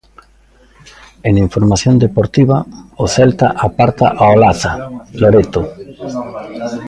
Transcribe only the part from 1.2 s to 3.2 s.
E na información deportiva, o